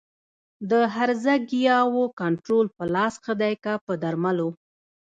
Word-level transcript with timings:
د 0.69 0.71
هرزه 0.95 1.33
ګیاوو 1.49 2.03
کنټرول 2.19 2.67
په 2.77 2.83
لاس 2.95 3.13
ښه 3.23 3.33
دی 3.41 3.53
که 3.63 3.73
په 3.85 3.93
درملو؟ 4.03 4.49